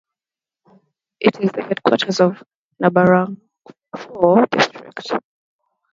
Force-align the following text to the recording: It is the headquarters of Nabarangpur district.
It 1.19 1.39
is 1.39 1.51
the 1.51 1.61
headquarters 1.61 2.19
of 2.21 2.43
Nabarangpur 2.81 4.49
district. 4.49 5.13